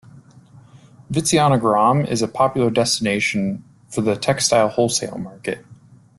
Vizianagaram 1.11 2.07
is 2.07 2.23
a 2.23 2.27
popular 2.27 2.71
destination 2.71 3.63
for 3.87 4.01
the 4.01 4.15
textile 4.15 4.67
wholesale 4.67 5.19
market. 5.19 5.63